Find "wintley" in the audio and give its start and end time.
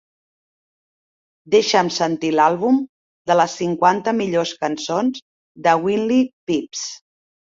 5.83-6.25